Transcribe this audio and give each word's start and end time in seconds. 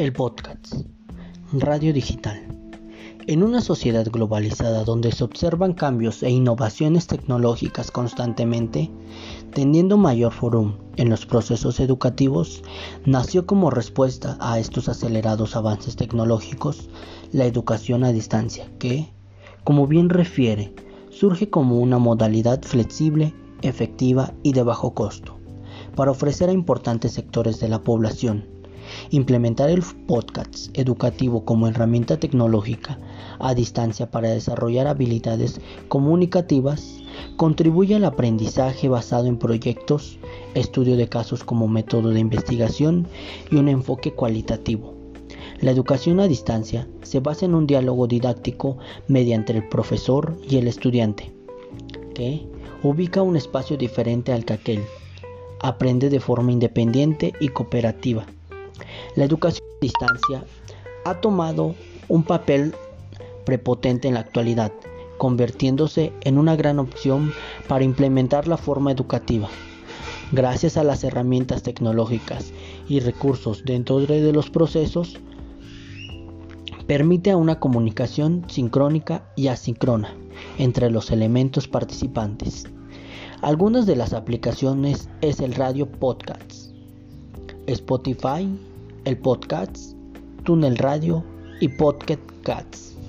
El 0.00 0.14
podcast. 0.14 0.76
Radio 1.52 1.92
digital. 1.92 2.40
En 3.26 3.42
una 3.42 3.60
sociedad 3.60 4.06
globalizada 4.10 4.82
donde 4.82 5.12
se 5.12 5.22
observan 5.22 5.74
cambios 5.74 6.22
e 6.22 6.30
innovaciones 6.30 7.06
tecnológicas 7.06 7.90
constantemente, 7.90 8.90
teniendo 9.52 9.98
mayor 9.98 10.32
forum 10.32 10.76
en 10.96 11.10
los 11.10 11.26
procesos 11.26 11.80
educativos, 11.80 12.62
nació 13.04 13.44
como 13.44 13.68
respuesta 13.68 14.38
a 14.40 14.58
estos 14.58 14.88
acelerados 14.88 15.54
avances 15.54 15.96
tecnológicos 15.96 16.88
la 17.32 17.44
educación 17.44 18.02
a 18.02 18.10
distancia, 18.10 18.70
que, 18.78 19.12
como 19.64 19.86
bien 19.86 20.08
refiere, 20.08 20.72
surge 21.10 21.50
como 21.50 21.78
una 21.78 21.98
modalidad 21.98 22.62
flexible, 22.62 23.34
efectiva 23.60 24.32
y 24.42 24.54
de 24.54 24.62
bajo 24.62 24.94
costo, 24.94 25.36
para 25.94 26.12
ofrecer 26.12 26.48
a 26.48 26.52
importantes 26.52 27.12
sectores 27.12 27.60
de 27.60 27.68
la 27.68 27.82
población 27.82 28.59
Implementar 29.12 29.70
el 29.70 29.82
podcast 30.06 30.68
educativo 30.78 31.44
como 31.44 31.66
herramienta 31.66 32.20
tecnológica 32.20 33.00
a 33.40 33.54
distancia 33.54 34.08
para 34.08 34.30
desarrollar 34.30 34.86
habilidades 34.86 35.60
comunicativas 35.88 37.02
contribuye 37.36 37.96
al 37.96 38.04
aprendizaje 38.04 38.88
basado 38.88 39.26
en 39.26 39.36
proyectos, 39.36 40.20
estudio 40.54 40.96
de 40.96 41.08
casos 41.08 41.42
como 41.42 41.66
método 41.66 42.10
de 42.10 42.20
investigación 42.20 43.08
y 43.50 43.56
un 43.56 43.68
enfoque 43.68 44.12
cualitativo. 44.12 44.94
La 45.60 45.72
educación 45.72 46.20
a 46.20 46.28
distancia 46.28 46.86
se 47.02 47.18
basa 47.18 47.46
en 47.46 47.56
un 47.56 47.66
diálogo 47.66 48.06
didáctico 48.06 48.78
mediante 49.08 49.52
el 49.52 49.68
profesor 49.68 50.38
y 50.48 50.58
el 50.58 50.68
estudiante, 50.68 51.32
que 52.14 52.46
ubica 52.84 53.22
un 53.22 53.36
espacio 53.36 53.76
diferente 53.76 54.32
al 54.32 54.44
que 54.44 54.52
aquel 54.52 54.82
aprende 55.60 56.10
de 56.10 56.20
forma 56.20 56.52
independiente 56.52 57.32
y 57.40 57.48
cooperativa. 57.48 58.24
La 59.16 59.24
educación 59.24 59.66
a 59.76 59.80
distancia 59.80 60.44
ha 61.04 61.20
tomado 61.20 61.74
un 62.08 62.22
papel 62.22 62.74
prepotente 63.44 64.08
en 64.08 64.14
la 64.14 64.20
actualidad, 64.20 64.72
convirtiéndose 65.18 66.12
en 66.22 66.38
una 66.38 66.54
gran 66.54 66.78
opción 66.78 67.32
para 67.68 67.84
implementar 67.84 68.46
la 68.46 68.56
forma 68.56 68.92
educativa. 68.92 69.48
Gracias 70.32 70.76
a 70.76 70.84
las 70.84 71.02
herramientas 71.02 71.64
tecnológicas 71.64 72.52
y 72.88 73.00
recursos 73.00 73.64
dentro 73.64 73.98
de 73.98 74.32
los 74.32 74.48
procesos, 74.48 75.18
permite 76.86 77.34
una 77.34 77.58
comunicación 77.58 78.44
sincrónica 78.48 79.24
y 79.36 79.48
asíncrona 79.48 80.14
entre 80.58 80.90
los 80.90 81.10
elementos 81.10 81.66
participantes. 81.66 82.64
Algunas 83.42 83.86
de 83.86 83.96
las 83.96 84.12
aplicaciones 84.12 85.08
es 85.20 85.40
el 85.40 85.54
radio 85.54 85.90
podcast, 85.90 86.70
Spotify, 87.66 88.48
el 89.04 89.18
podcast, 89.18 89.94
Tunnel 90.44 90.76
Radio 90.76 91.24
y 91.60 91.68
Podcast 91.68 92.20
Cats. 92.42 92.99